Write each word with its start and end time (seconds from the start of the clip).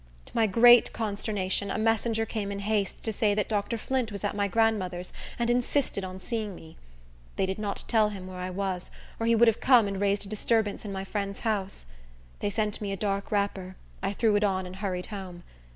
To 0.25 0.35
my 0.35 0.47
great 0.47 0.91
consternation, 0.93 1.69
a 1.69 1.77
messenger 1.77 2.25
came 2.25 2.51
in 2.51 2.57
haste 2.57 3.03
to 3.03 3.13
say 3.13 3.35
that 3.35 3.47
Dr. 3.47 3.77
Flint 3.77 4.11
was 4.11 4.23
at 4.23 4.35
my 4.35 4.47
grandmother's, 4.47 5.13
and 5.37 5.47
insisted 5.47 6.03
on 6.03 6.19
seeing 6.19 6.55
me. 6.55 6.75
They 7.35 7.45
did 7.45 7.59
not 7.59 7.83
tell 7.87 8.09
him 8.09 8.25
where 8.25 8.39
I 8.39 8.49
was, 8.49 8.89
or 9.19 9.27
he 9.27 9.35
would 9.35 9.47
have 9.47 9.59
come 9.61 9.87
and 9.87 10.01
raised 10.01 10.25
a 10.25 10.27
disturbance 10.27 10.83
in 10.83 10.91
my 10.91 11.05
friend's 11.05 11.41
house. 11.41 11.85
They 12.39 12.49
sent 12.49 12.81
me 12.81 12.91
a 12.91 12.97
dark 12.97 13.31
wrapper, 13.31 13.75
I 14.01 14.13
threw 14.13 14.35
it 14.35 14.43
on 14.43 14.65
and 14.65 14.77
hurried 14.77 15.05
home. 15.13 15.43